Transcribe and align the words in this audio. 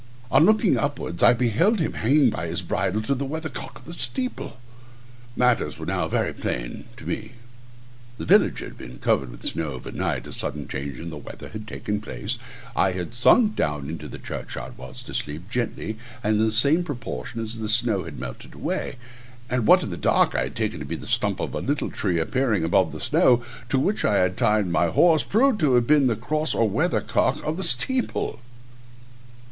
On 0.31 0.47
looking 0.47 0.79
upwards 0.79 1.21
I 1.21 1.35
beheld 1.35 1.79
him 1.79 1.93
hanging 1.93 2.31
by 2.31 2.47
his 2.47 2.63
bridle 2.63 3.03
to 3.03 3.13
the 3.13 3.23
weather 3.23 3.49
cock 3.49 3.77
of 3.77 3.85
the 3.85 3.93
steeple. 3.93 4.57
Matters 5.35 5.77
were 5.77 5.85
now 5.85 6.07
very 6.07 6.33
plain 6.33 6.85
to 6.97 7.05
me: 7.05 7.33
the 8.17 8.25
village 8.25 8.61
had 8.61 8.79
been 8.79 8.97
covered 8.97 9.29
with 9.29 9.43
snow 9.43 9.73
overnight; 9.73 10.25
a 10.25 10.33
sudden 10.33 10.67
change 10.67 10.97
of 10.97 11.11
weather 11.23 11.49
had 11.49 11.67
taken 11.67 12.01
place; 12.01 12.39
I 12.75 12.93
had 12.93 13.13
sunk 13.13 13.55
down 13.55 13.95
to 13.99 14.07
the 14.07 14.17
churchyard 14.17 14.75
whilst 14.75 15.07
asleep, 15.07 15.51
gently, 15.51 15.99
and 16.23 16.39
in 16.39 16.45
the 16.47 16.51
same 16.51 16.83
proportion 16.83 17.39
as 17.39 17.59
the 17.59 17.69
snow 17.69 18.01
had 18.05 18.17
melted 18.17 18.55
away; 18.55 18.95
and 19.51 19.67
what 19.67 19.83
in 19.83 19.91
the 19.91 19.97
dark 19.97 20.33
I 20.33 20.45
had 20.45 20.55
taken 20.55 20.79
to 20.79 20.85
be 20.87 20.95
a 20.95 21.05
stump 21.05 21.39
of 21.39 21.53
a 21.53 21.59
little 21.59 21.91
tree 21.91 22.17
appearing 22.17 22.63
above 22.63 22.91
the 22.91 22.99
snow, 22.99 23.43
to 23.69 23.77
which 23.77 24.03
I 24.03 24.15
had 24.17 24.35
tied 24.35 24.65
my 24.65 24.87
horse, 24.87 25.21
proved 25.21 25.59
to 25.59 25.75
have 25.75 25.85
been 25.85 26.07
the 26.07 26.15
cross 26.15 26.55
or 26.55 26.67
weather 26.67 27.01
cock 27.01 27.43
of 27.45 27.57
the 27.57 27.63
steeple! 27.63 28.39